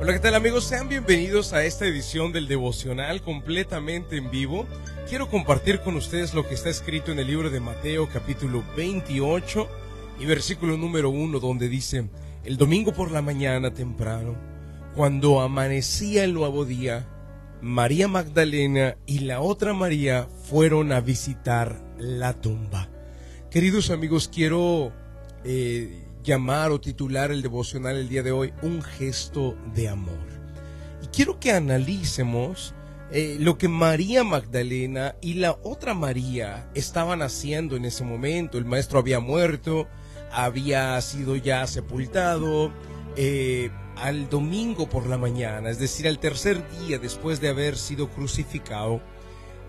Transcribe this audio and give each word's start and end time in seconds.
Hola, 0.00 0.12
¿qué 0.12 0.18
tal 0.18 0.34
amigos? 0.34 0.64
Sean 0.64 0.88
bienvenidos 0.88 1.52
a 1.52 1.64
esta 1.64 1.86
edición 1.86 2.32
del 2.32 2.48
devocional 2.48 3.22
completamente 3.22 4.16
en 4.16 4.30
vivo. 4.30 4.66
Quiero 5.08 5.30
compartir 5.30 5.80
con 5.80 5.94
ustedes 5.94 6.34
lo 6.34 6.46
que 6.46 6.54
está 6.54 6.68
escrito 6.68 7.12
en 7.12 7.20
el 7.20 7.28
libro 7.28 7.48
de 7.48 7.60
Mateo 7.60 8.08
capítulo 8.12 8.64
28 8.76 9.68
y 10.20 10.26
versículo 10.26 10.76
número 10.76 11.10
1 11.10 11.38
donde 11.38 11.68
dice, 11.68 12.08
el 12.44 12.56
domingo 12.56 12.92
por 12.92 13.12
la 13.12 13.22
mañana 13.22 13.72
temprano, 13.72 14.36
cuando 14.94 15.40
amanecía 15.40 16.24
el 16.24 16.34
nuevo 16.34 16.64
día, 16.64 17.06
María 17.62 18.08
Magdalena 18.08 18.96
y 19.06 19.20
la 19.20 19.40
otra 19.40 19.72
María 19.74 20.26
fueron 20.42 20.92
a 20.92 21.00
visitar 21.00 21.80
la 21.98 22.34
tumba. 22.34 22.88
Queridos 23.50 23.90
amigos, 23.90 24.28
quiero 24.28 24.92
eh, 25.44 26.04
llamar 26.24 26.72
o 26.72 26.80
titular 26.80 27.30
el 27.30 27.42
devocional 27.42 27.96
el 27.96 28.08
día 28.08 28.22
de 28.22 28.32
hoy 28.32 28.52
un 28.62 28.82
gesto 28.82 29.56
de 29.74 29.88
amor. 29.88 30.26
Y 31.02 31.06
quiero 31.08 31.38
que 31.38 31.52
analicemos 31.52 32.74
eh, 33.12 33.36
lo 33.38 33.58
que 33.58 33.68
María 33.68 34.24
Magdalena 34.24 35.14
y 35.20 35.34
la 35.34 35.52
otra 35.62 35.94
María 35.94 36.68
estaban 36.74 37.22
haciendo 37.22 37.76
en 37.76 37.84
ese 37.84 38.02
momento. 38.02 38.58
El 38.58 38.64
maestro 38.64 38.98
había 38.98 39.20
muerto, 39.20 39.86
había 40.32 41.00
sido 41.02 41.36
ya 41.36 41.66
sepultado. 41.66 42.72
Eh, 43.16 43.70
al 43.96 44.28
domingo 44.28 44.88
por 44.88 45.06
la 45.06 45.18
mañana, 45.18 45.70
es 45.70 45.78
decir, 45.78 46.08
al 46.08 46.18
tercer 46.18 46.64
día 46.80 46.98
después 46.98 47.40
de 47.40 47.48
haber 47.48 47.76
sido 47.76 48.10
crucificado, 48.10 49.00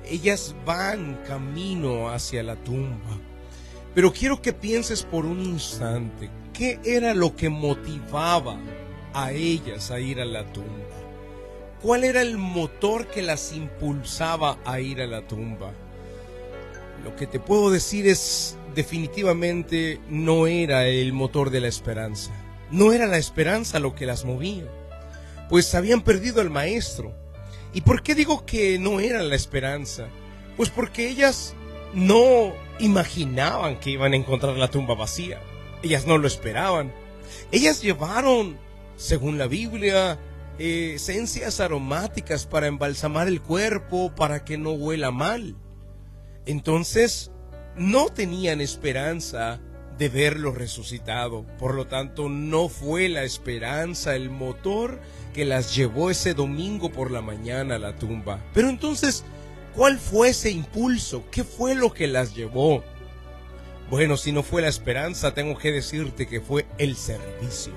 ellas 0.03 0.55
van 0.66 1.22
camino 1.27 2.09
hacia 2.09 2.41
la 2.41 2.55
tumba. 2.55 3.19
Pero 3.94 4.11
quiero 4.11 4.41
que 4.41 4.52
pienses 4.52 5.03
por 5.03 5.25
un 5.25 5.41
instante, 5.41 6.30
¿qué 6.58 6.80
era 6.86 7.14
lo 7.14 7.36
que 7.36 7.50
motivaba 7.50 8.58
a 9.14 9.32
ellas 9.32 9.91
a 9.91 10.00
ir 10.00 10.22
a 10.22 10.26
la 10.26 10.52
tumba? 10.54 10.70
¿Cuál 11.81 12.03
era 12.03 12.22
el 12.22 12.38
motor 12.38 13.08
que 13.08 13.22
las 13.22 13.53
impulsaba 13.53 14.58
a 14.66 14.80
ir 14.80 15.02
a 15.02 15.08
la 15.08 15.28
tumba? 15.28 15.72
Lo 17.03 17.16
que 17.16 17.28
te 17.28 17.39
puedo 17.39 17.70
decir 17.70 18.08
es 18.08 18.58
definitivamente 18.73 20.00
no 20.09 20.47
era 20.47 20.88
el 20.88 21.14
motor 21.14 21.50
de 21.50 21.62
la 21.62 21.67
esperanza. 21.67 22.31
No 22.72 22.94
era 22.94 23.06
la 23.06 23.17
esperanza 23.17 23.80
lo 23.80 23.94
que 23.94 24.08
las 24.08 24.25
movía, 24.25 24.66
pues 25.50 25.75
habían 25.75 26.02
perdido 26.02 26.42
al 26.42 26.50
maestro. 26.50 27.14
¿Y 27.73 27.81
por 27.81 28.02
qué 28.02 28.16
digo 28.16 28.45
que 28.45 28.80
no 28.80 29.00
era 29.00 29.22
la 29.22 29.36
esperanza? 29.36 30.08
Pues 30.58 30.69
porque 30.69 31.09
ellas 31.09 31.53
no 31.94 32.53
imaginaban 32.80 33.80
que 33.80 33.92
iban 33.92 34.14
a 34.14 34.16
encontrar 34.16 34.56
la 34.56 34.69
tumba 34.69 34.95
vacía. 34.95 35.40
Ellas 35.86 36.08
no 36.08 36.17
lo 36.17 36.25
esperaban. 36.25 36.91
Ellas 37.52 37.83
llevaron, 37.83 38.58
según 38.97 39.38
la 39.38 39.45
Biblia, 39.45 40.17
esencias 40.58 41.59
aromáticas 41.59 42.47
para 42.47 42.66
embalsamar 42.66 43.28
el 43.28 43.39
cuerpo, 43.39 44.11
para 44.16 44.44
que 44.44 44.58
no 44.58 44.72
huela 44.72 45.11
mal. 45.11 45.56
Entonces, 46.47 47.30
no 47.75 48.08
tenían 48.08 48.61
esperanza 48.61 49.61
de 50.00 50.09
verlo 50.09 50.53
resucitado. 50.53 51.45
Por 51.59 51.75
lo 51.75 51.86
tanto, 51.86 52.30
no 52.30 52.67
fue 52.67 53.08
la 53.08 53.22
esperanza 53.22 54.16
el 54.16 54.31
motor 54.31 55.00
que 55.36 55.45
las 55.45 55.75
llevó 55.75 56.09
ese 56.09 56.33
domingo 56.33 56.91
por 56.91 57.11
la 57.11 57.22
mañana 57.22 57.75
a 57.75 57.80
la 57.80 57.95
tumba. 57.95 58.44
Pero 58.56 58.69
entonces, 58.69 59.23
¿cuál 59.75 60.00
fue 60.00 60.30
ese 60.30 60.50
impulso? 60.50 61.25
¿Qué 61.30 61.44
fue 61.44 61.75
lo 61.75 61.94
que 61.94 62.08
las 62.08 62.33
llevó? 62.33 62.83
Bueno, 63.89 64.17
si 64.17 64.31
no 64.31 64.41
fue 64.41 64.64
la 64.64 64.67
esperanza, 64.67 65.33
tengo 65.33 65.58
que 65.58 65.72
decirte 65.72 66.28
que 66.28 66.41
fue 66.41 66.66
el 66.80 66.95
servicio. 66.95 67.73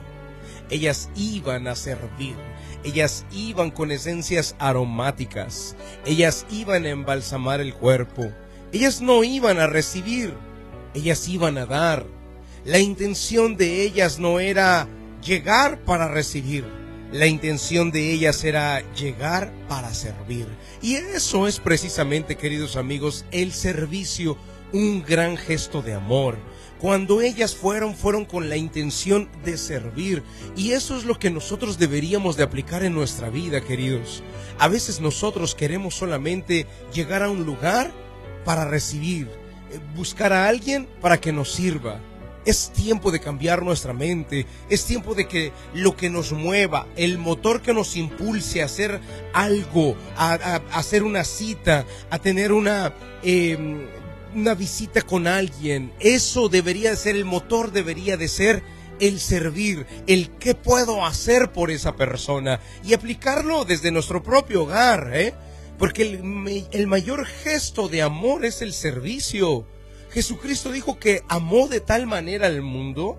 Ellas 0.70 1.10
iban 1.14 1.68
a 1.68 1.74
servir, 1.74 2.34
ellas 2.82 3.26
iban 3.30 3.70
con 3.70 3.90
esencias 3.90 4.54
aromáticas, 4.58 5.76
ellas 6.06 6.46
iban 6.50 6.84
a 6.84 6.90
embalsamar 6.90 7.60
el 7.60 7.74
cuerpo, 7.74 8.32
ellas 8.72 9.00
no 9.00 9.24
iban 9.24 9.58
a 9.58 9.66
recibir, 9.66 10.34
ellas 10.94 11.28
iban 11.28 11.58
a 11.58 11.66
dar. 11.66 12.06
La 12.64 12.78
intención 12.78 13.56
de 13.56 13.82
ellas 13.82 14.18
no 14.18 14.40
era 14.40 14.88
llegar 15.22 15.80
para 15.84 16.08
recibir, 16.08 16.66
la 17.12 17.26
intención 17.26 17.90
de 17.90 18.12
ellas 18.12 18.44
era 18.44 18.82
llegar 18.92 19.52
para 19.68 19.94
servir. 19.94 20.46
Y 20.82 20.96
eso 20.96 21.46
es 21.46 21.60
precisamente, 21.60 22.36
queridos 22.36 22.76
amigos, 22.76 23.24
el 23.30 23.52
servicio, 23.52 24.36
un 24.72 25.02
gran 25.02 25.36
gesto 25.36 25.82
de 25.82 25.94
amor. 25.94 26.36
Cuando 26.80 27.20
ellas 27.20 27.56
fueron, 27.56 27.96
fueron 27.96 28.24
con 28.24 28.48
la 28.48 28.56
intención 28.56 29.28
de 29.44 29.56
servir. 29.58 30.22
Y 30.56 30.72
eso 30.72 30.96
es 30.96 31.04
lo 31.04 31.18
que 31.18 31.30
nosotros 31.30 31.78
deberíamos 31.78 32.36
de 32.36 32.44
aplicar 32.44 32.84
en 32.84 32.94
nuestra 32.94 33.30
vida, 33.30 33.60
queridos. 33.60 34.22
A 34.58 34.68
veces 34.68 35.00
nosotros 35.00 35.54
queremos 35.54 35.94
solamente 35.94 36.66
llegar 36.92 37.22
a 37.22 37.30
un 37.30 37.44
lugar 37.44 37.90
para 38.44 38.64
recibir 38.64 39.28
buscar 39.94 40.32
a 40.32 40.48
alguien 40.48 40.88
para 41.00 41.20
que 41.20 41.32
nos 41.32 41.52
sirva. 41.52 42.00
Es 42.44 42.70
tiempo 42.72 43.10
de 43.10 43.20
cambiar 43.20 43.62
nuestra 43.62 43.92
mente, 43.92 44.46
es 44.70 44.86
tiempo 44.86 45.14
de 45.14 45.28
que 45.28 45.52
lo 45.74 45.96
que 45.96 46.08
nos 46.08 46.32
mueva, 46.32 46.86
el 46.96 47.18
motor 47.18 47.60
que 47.60 47.74
nos 47.74 47.94
impulse 47.96 48.62
a 48.62 48.66
hacer 48.66 49.00
algo, 49.34 49.96
a, 50.16 50.62
hacer 50.72 51.02
una 51.02 51.24
cita, 51.24 51.84
a 52.08 52.18
tener 52.18 52.52
una, 52.52 52.94
em, 53.22 53.86
una 54.38 54.54
visita 54.54 55.02
con 55.02 55.26
alguien, 55.26 55.92
eso 56.00 56.48
debería 56.48 56.90
de 56.90 56.96
ser, 56.96 57.16
el 57.16 57.24
motor 57.24 57.72
debería 57.72 58.16
de 58.16 58.28
ser 58.28 58.62
el 59.00 59.20
servir, 59.20 59.86
el 60.06 60.30
qué 60.38 60.54
puedo 60.54 61.04
hacer 61.04 61.52
por 61.52 61.70
esa 61.70 61.96
persona 61.96 62.60
y 62.84 62.94
aplicarlo 62.94 63.64
desde 63.64 63.90
nuestro 63.90 64.22
propio 64.22 64.62
hogar, 64.62 65.10
¿eh? 65.12 65.34
Porque 65.78 66.02
el, 66.72 66.86
mayor 66.86 67.24
gesto 67.24 67.88
de 67.88 68.02
amor 68.02 68.44
es 68.44 68.62
el 68.62 68.72
servicio. 68.72 69.66
Jesucristo 70.10 70.72
dijo 70.72 70.98
que 70.98 71.22
amó 71.28 71.68
de 71.68 71.80
tal 71.80 72.06
manera 72.06 72.46
al 72.46 72.62
mundo, 72.62 73.16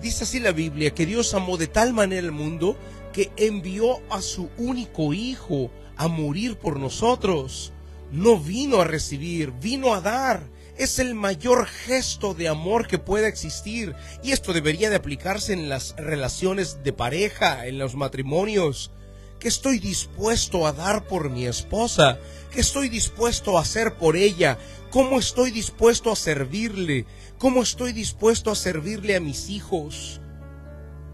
dice 0.00 0.24
así 0.24 0.38
la 0.38 0.52
Biblia, 0.52 0.94
que 0.94 1.06
Dios 1.06 1.34
amó 1.34 1.56
de 1.56 1.66
tal 1.66 1.92
manera 1.92 2.22
al 2.22 2.32
mundo 2.32 2.76
que 3.12 3.30
envió 3.36 4.00
a 4.10 4.20
su 4.22 4.48
único 4.58 5.12
Hijo 5.12 5.70
a 5.96 6.08
morir 6.08 6.56
por 6.56 6.78
nosotros. 6.78 7.72
No 8.12 8.38
vino 8.38 8.82
a 8.82 8.84
recibir, 8.84 9.52
vino 9.52 9.94
a 9.94 10.02
dar. 10.02 10.46
Es 10.76 10.98
el 10.98 11.14
mayor 11.14 11.66
gesto 11.66 12.34
de 12.34 12.46
amor 12.46 12.86
que 12.86 12.98
pueda 12.98 13.26
existir. 13.26 13.94
Y 14.22 14.32
esto 14.32 14.52
debería 14.52 14.90
de 14.90 14.96
aplicarse 14.96 15.54
en 15.54 15.70
las 15.70 15.96
relaciones 15.96 16.84
de 16.84 16.92
pareja, 16.92 17.66
en 17.66 17.78
los 17.78 17.94
matrimonios. 17.94 18.92
¿Qué 19.40 19.48
estoy 19.48 19.78
dispuesto 19.78 20.66
a 20.66 20.74
dar 20.74 21.06
por 21.06 21.30
mi 21.30 21.46
esposa? 21.46 22.18
¿Qué 22.52 22.60
estoy 22.60 22.90
dispuesto 22.90 23.56
a 23.56 23.62
hacer 23.62 23.96
por 23.96 24.14
ella? 24.16 24.58
¿Cómo 24.90 25.18
estoy 25.18 25.50
dispuesto 25.50 26.12
a 26.12 26.16
servirle? 26.16 27.06
¿Cómo 27.38 27.62
estoy 27.62 27.94
dispuesto 27.94 28.50
a 28.50 28.54
servirle 28.54 29.16
a 29.16 29.20
mis 29.20 29.48
hijos? 29.48 30.20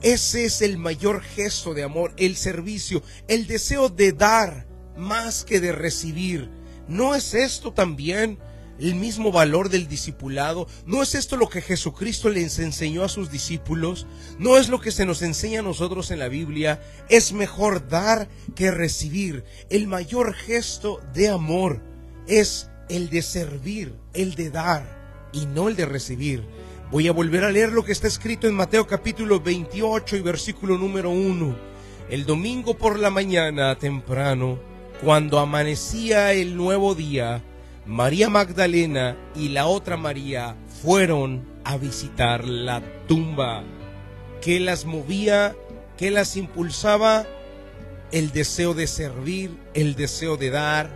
Ese 0.03 0.47
es 0.47 0.63
el 0.63 0.79
mayor 0.79 1.23
gesto 1.23 1.75
de 1.75 1.85
amor, 1.85 2.13
el 2.17 2.35
servicio, 2.37 3.05
el 3.29 3.47
deseo 3.47 3.89
de 3.89 4.13
dar 4.13 4.67
más 4.97 5.45
que 5.45 5.61
de 5.61 5.71
recibir. 5.71 6.58
¿No 6.89 7.15
es 7.15 7.35
esto 7.35 7.73
también 7.73 8.39
el 8.79 8.95
mismo 8.95 9.31
valor 9.31 9.69
del 9.69 9.89
discipulado? 9.89 10.67
¿No 10.87 11.03
es 11.03 11.15
esto 11.15 11.37
lo 11.37 11.49
que 11.49 11.61
Jesucristo 11.61 12.31
les 12.31 12.59
enseñó 12.59 13.05
a 13.05 13.09
sus 13.09 13.31
discípulos? 13.31 14.07
¿No 14.39 14.57
es 14.57 14.69
lo 14.69 14.81
que 14.81 14.91
se 14.91 15.05
nos 15.05 15.23
enseña 15.23 15.61
a 15.61 15.65
nosotros 15.65 16.11
en 16.11 16.19
la 16.19 16.29
Biblia? 16.29 16.81
Es 17.09 17.33
mejor 17.33 17.89
dar 17.89 18.29
que 18.55 18.71
recibir. 18.71 19.45
El 19.69 19.87
mayor 19.87 20.35
gesto 20.35 21.01
de 21.13 21.29
amor 21.29 21.83
es 22.27 22.71
el 22.89 23.11
de 23.11 23.23
servir, 23.23 23.95
el 24.15 24.35
de 24.35 24.51
dar 24.51 25.31
y 25.33 25.47
no 25.47 25.69
el 25.69 25.77
de 25.77 25.87
recibir. 25.87 26.45
Voy 26.91 27.07
a 27.07 27.13
volver 27.13 27.45
a 27.45 27.51
leer 27.51 27.73
lo 27.73 27.85
que 27.85 27.93
está 27.93 28.07
escrito 28.07 28.49
en 28.49 28.55
Mateo 28.55 28.87
capítulo 28.87 29.41
28 29.41 30.17
y 30.17 30.21
versículo 30.23 30.79
número 30.79 31.11
1. 31.11 31.55
El 32.09 32.25
domingo 32.25 32.79
por 32.79 32.99
la 32.99 33.11
mañana 33.11 33.77
temprano, 33.79 34.59
cuando 35.01 35.39
amanecía 35.39 36.33
el 36.33 36.57
nuevo 36.57 36.95
día, 36.95 37.43
María 37.87 38.29
Magdalena 38.29 39.17
y 39.37 39.51
la 39.51 39.67
otra 39.67 39.97
María 39.97 40.57
fueron 40.83 41.47
a 41.65 41.77
visitar 41.77 42.45
la 42.45 42.83
tumba. 43.07 43.63
¿Qué 44.43 44.59
las 44.59 44.85
movía? 44.85 45.55
¿Qué 45.97 46.11
las 46.11 46.37
impulsaba? 46.37 47.27
El 48.11 48.33
deseo 48.33 48.75
de 48.75 48.87
servir, 48.87 49.57
el 49.75 49.95
deseo 49.95 50.37
de 50.37 50.51
dar 50.51 50.91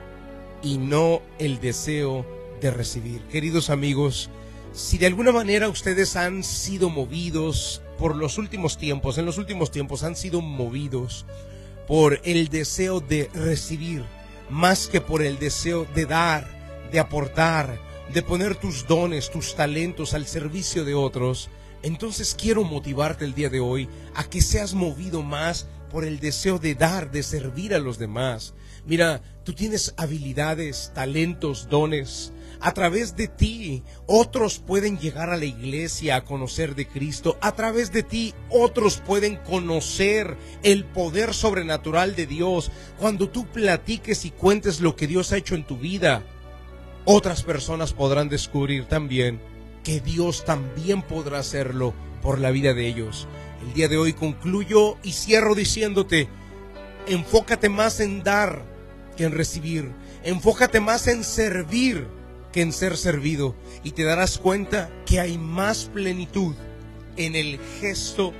y 0.63 0.79
no 0.79 1.23
el 1.39 1.61
deseo 1.61 2.27
de 2.61 2.71
recibir. 2.71 3.23
Queridos 3.29 3.71
amigos, 3.71 4.31
si 4.73 4.99
de 4.99 5.07
alguna 5.07 5.31
manera 5.31 5.69
ustedes 5.69 6.17
han 6.17 6.43
sido 6.43 6.91
movidos 6.91 7.83
por 7.99 8.17
los 8.17 8.37
últimos 8.39 8.79
tiempos, 8.79 9.19
en 9.19 9.27
los 9.27 9.39
últimos 9.39 9.71
tiempos 9.71 10.03
han 10.03 10.17
sido 10.17 10.41
movidos 10.41 11.25
por 11.93 12.23
el 12.25 12.49
deseo 12.49 13.01
de 13.01 13.29
recibir 13.35 14.03
más 14.49 14.87
que 14.87 15.03
por 15.03 15.21
el 15.21 15.39
deseo 15.39 15.87
de 15.95 16.07
dar, 16.07 16.49
de 16.91 16.99
aportar, 16.99 17.79
de 18.15 18.23
poner 18.23 18.57
tus 18.57 18.87
dones, 18.87 19.31
tus 19.31 19.55
talentos 19.55 20.15
al 20.15 20.27
servicio 20.27 20.87
de 20.87 20.95
otros, 20.95 21.51
entonces 21.83 22.35
quiero 22.35 22.65
motivarte 22.65 23.27
el 23.27 23.35
día 23.35 23.51
de 23.51 23.61
hoy 23.61 23.91
a 24.15 24.25
que 24.25 24.41
seas 24.41 24.73
movido 24.73 25.23
más 25.23 25.67
por 25.91 26.07
el 26.07 26.19
deseo 26.19 26.59
de 26.59 26.75
dar, 26.75 27.11
de 27.11 27.23
servir 27.23 27.75
a 27.75 27.79
los 27.79 27.99
demás. 27.99 28.55
Mira, 28.87 29.21
tú 29.45 29.53
tienes 29.53 29.93
habilidades, 29.99 30.93
talentos, 30.95 31.69
dones. 31.69 32.33
A 32.65 32.75
través 32.75 33.17
de 33.17 33.27
ti, 33.27 33.83
otros 34.07 34.61
pueden 34.61 34.97
llegar 34.97 35.31
a 35.31 35.37
la 35.37 35.47
iglesia 35.47 36.15
a 36.15 36.25
conocer 36.25 36.77
de 36.77 36.87
Cristo. 36.87 37.37
A 37.41 37.57
través 37.57 37.91
de 37.91 38.05
ti, 38.05 38.35
otros 38.51 38.99
pueden 39.05 39.35
conocer 39.35 40.37
el 40.63 40.85
poder 40.85 41.35
sobrenatural 41.35 42.15
de 42.15 42.27
Dios. 42.27 42.71
Cuando 43.01 43.29
tú 43.29 43.47
platiques 43.49 44.25
y 44.25 44.31
cuentes 44.31 44.81
lo 44.81 44.95
que 44.95 45.09
Dios 45.09 45.33
ha 45.33 45.39
hecho 45.39 45.57
en 45.57 45.67
tu 45.67 45.77
vida, 45.77 46.23
otras 47.05 47.43
personas 47.43 47.93
podrán 47.93 48.29
descubrir 48.29 48.85
también 48.85 49.41
que 49.83 49.99
Dios 49.99 50.45
también 50.45 51.03
podrá 51.03 51.41
hacerlo 51.41 51.95
por 52.23 52.39
la 52.39 52.53
vida 52.53 52.75
de 52.75 52.87
ellos. 52.87 53.27
El 53.67 53.75
día 53.75 53.89
de 53.89 53.99
hoy 53.99 54.13
concluyo 54.13 54.99
y 55.03 55.11
cierro 55.11 55.57
diciéndote, 55.57 56.29
enfócate 57.09 57.69
más 57.69 57.99
en 57.99 58.23
dar 58.23 58.65
que 59.17 59.25
en 59.25 59.33
recibir, 59.33 59.91
enfócate 60.23 60.79
más 60.79 61.09
en 61.09 61.25
servir 61.25 62.22
que 62.53 62.63
en 62.63 62.73
ser 62.73 62.97
servido 62.97 63.55
y 63.83 63.93
te 63.93 64.05
darás 64.05 64.39
cuenta 64.39 64.91
que 65.07 65.21
hay 65.21 65.39
más 65.39 65.87
plenitud 65.93 66.55
en 67.17 67.35
el 67.35 67.59
gesto 67.81 68.33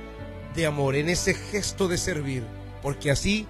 de 0.55 0.65
amor, 0.65 0.95
en 0.95 1.09
ese 1.09 1.33
gesto 1.33 1.87
de 1.87 1.97
servir, 1.97 2.43
porque 2.81 3.11
así 3.11 3.47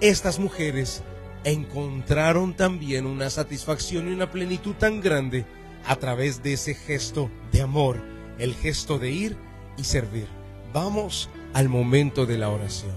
estas 0.00 0.38
mujeres 0.38 1.02
encontraron 1.44 2.54
también 2.54 3.06
una 3.06 3.30
satisfacción 3.30 4.08
y 4.08 4.12
una 4.12 4.30
plenitud 4.30 4.74
tan 4.74 5.00
grande 5.00 5.44
a 5.86 5.96
través 5.96 6.42
de 6.42 6.54
ese 6.54 6.74
gesto 6.74 7.30
de 7.52 7.62
amor, 7.62 8.02
el 8.38 8.54
gesto 8.54 8.98
de 8.98 9.10
ir 9.10 9.36
y 9.76 9.84
servir. 9.84 10.26
Vamos 10.72 11.28
al 11.54 11.68
momento 11.68 12.26
de 12.26 12.38
la 12.38 12.48
oración. 12.48 12.96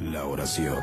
La 0.00 0.24
oración 0.24 0.82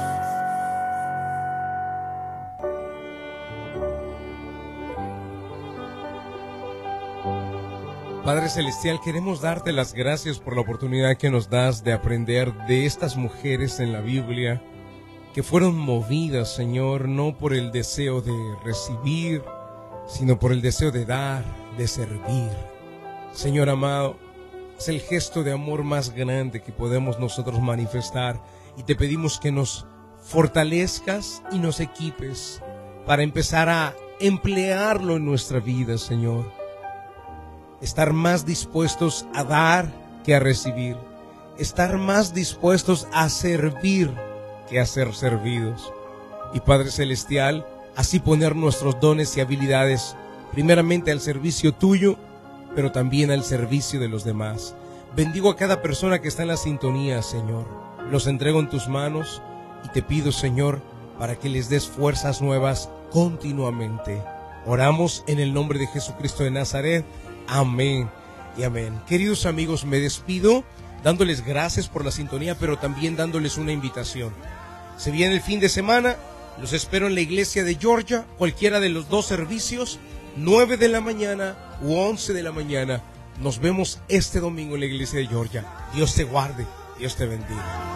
Padre 8.25 8.49
Celestial, 8.49 9.01
queremos 9.01 9.41
darte 9.41 9.71
las 9.71 9.95
gracias 9.95 10.37
por 10.37 10.53
la 10.53 10.61
oportunidad 10.61 11.17
que 11.17 11.31
nos 11.31 11.49
das 11.49 11.83
de 11.83 11.91
aprender 11.91 12.53
de 12.67 12.85
estas 12.85 13.17
mujeres 13.17 13.79
en 13.79 13.91
la 13.91 13.99
Biblia, 13.99 14.61
que 15.33 15.41
fueron 15.41 15.75
movidas, 15.75 16.53
Señor, 16.53 17.07
no 17.07 17.35
por 17.35 17.51
el 17.51 17.71
deseo 17.71 18.21
de 18.21 18.31
recibir, 18.63 19.43
sino 20.07 20.37
por 20.37 20.51
el 20.51 20.61
deseo 20.61 20.91
de 20.91 21.03
dar, 21.03 21.43
de 21.79 21.87
servir. 21.87 22.51
Señor 23.33 23.71
amado, 23.71 24.17
es 24.77 24.87
el 24.87 25.01
gesto 25.01 25.41
de 25.41 25.53
amor 25.53 25.83
más 25.83 26.13
grande 26.13 26.61
que 26.61 26.71
podemos 26.71 27.19
nosotros 27.19 27.59
manifestar 27.59 28.39
y 28.77 28.83
te 28.83 28.95
pedimos 28.95 29.39
que 29.39 29.51
nos 29.51 29.87
fortalezcas 30.21 31.41
y 31.51 31.57
nos 31.57 31.79
equipes 31.79 32.61
para 33.07 33.23
empezar 33.23 33.67
a 33.67 33.95
emplearlo 34.19 35.15
en 35.15 35.25
nuestra 35.25 35.59
vida, 35.59 35.97
Señor 35.97 36.60
estar 37.81 38.13
más 38.13 38.45
dispuestos 38.45 39.25
a 39.33 39.43
dar 39.43 39.91
que 40.23 40.35
a 40.35 40.39
recibir, 40.39 40.95
estar 41.57 41.97
más 41.97 42.33
dispuestos 42.33 43.07
a 43.11 43.29
servir 43.29 44.11
que 44.69 44.79
a 44.79 44.85
ser 44.85 45.13
servidos. 45.13 45.91
Y 46.53 46.59
Padre 46.59 46.91
Celestial, 46.91 47.65
así 47.95 48.19
poner 48.19 48.55
nuestros 48.55 48.99
dones 48.99 49.35
y 49.35 49.41
habilidades 49.41 50.15
primeramente 50.51 51.11
al 51.11 51.21
servicio 51.21 51.73
tuyo, 51.73 52.17
pero 52.75 52.91
también 52.91 53.31
al 53.31 53.43
servicio 53.43 53.99
de 53.99 54.09
los 54.09 54.23
demás. 54.23 54.75
Bendigo 55.15 55.49
a 55.49 55.55
cada 55.55 55.81
persona 55.81 56.21
que 56.21 56.27
está 56.27 56.43
en 56.43 56.49
la 56.49 56.57
sintonía, 56.57 57.21
Señor. 57.21 57.65
Los 58.09 58.27
entrego 58.27 58.59
en 58.59 58.69
tus 58.69 58.87
manos 58.87 59.41
y 59.85 59.89
te 59.89 60.01
pido, 60.01 60.31
Señor, 60.31 60.81
para 61.19 61.35
que 61.35 61.49
les 61.49 61.69
des 61.69 61.87
fuerzas 61.87 62.41
nuevas 62.41 62.89
continuamente. 63.11 64.21
Oramos 64.65 65.23
en 65.27 65.39
el 65.39 65.53
nombre 65.53 65.79
de 65.79 65.87
Jesucristo 65.87 66.43
de 66.43 66.51
Nazaret 66.51 67.05
Amén 67.47 68.09
y 68.57 68.63
amén. 68.63 68.99
Queridos 69.07 69.45
amigos, 69.45 69.85
me 69.85 69.99
despido 69.99 70.63
dándoles 71.03 71.45
gracias 71.45 71.87
por 71.87 72.05
la 72.05 72.11
sintonía, 72.11 72.55
pero 72.57 72.77
también 72.77 73.15
dándoles 73.15 73.57
una 73.57 73.71
invitación. 73.71 74.33
Se 74.97 75.11
viene 75.11 75.33
el 75.33 75.41
fin 75.41 75.59
de 75.59 75.69
semana, 75.69 76.15
los 76.59 76.73
espero 76.73 77.07
en 77.07 77.15
la 77.15 77.21
iglesia 77.21 77.63
de 77.63 77.75
Georgia, 77.75 78.25
cualquiera 78.37 78.79
de 78.79 78.89
los 78.89 79.09
dos 79.09 79.25
servicios, 79.25 79.99
9 80.37 80.77
de 80.77 80.87
la 80.89 81.01
mañana 81.01 81.77
u 81.81 81.95
11 81.95 82.33
de 82.33 82.43
la 82.43 82.51
mañana. 82.51 83.01
Nos 83.41 83.59
vemos 83.59 83.99
este 84.07 84.39
domingo 84.39 84.75
en 84.75 84.81
la 84.81 84.85
iglesia 84.87 85.19
de 85.19 85.27
Georgia. 85.27 85.65
Dios 85.93 86.13
te 86.13 86.23
guarde, 86.23 86.65
Dios 86.99 87.15
te 87.15 87.25
bendiga. 87.25 87.90